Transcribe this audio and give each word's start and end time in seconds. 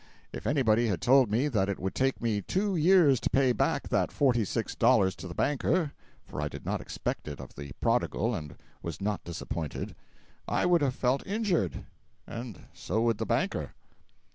If 0.33 0.47
anybody 0.47 0.87
had 0.87 0.99
told 0.99 1.29
me 1.29 1.47
that 1.47 1.69
it 1.69 1.77
would 1.77 1.93
take 1.93 2.19
me 2.23 2.41
two 2.41 2.75
years 2.75 3.19
to 3.19 3.29
pay 3.29 3.51
back 3.51 3.87
that 3.89 4.11
forty 4.11 4.43
six 4.43 4.73
dollars 4.73 5.15
to 5.17 5.27
the 5.27 5.35
banker 5.35 5.91
(for 6.25 6.41
I 6.41 6.47
did 6.47 6.65
not 6.65 6.81
expect 6.81 7.27
it 7.27 7.39
of 7.39 7.53
the 7.53 7.71
Prodigal, 7.81 8.33
and 8.33 8.55
was 8.81 8.99
not 8.99 9.23
disappointed), 9.23 9.93
I 10.47 10.65
would 10.65 10.81
have 10.81 10.95
felt 10.95 11.21
injured. 11.27 11.83
And 12.25 12.61
so 12.73 13.01
would 13.03 13.19
the 13.19 13.27
banker. 13.27 13.75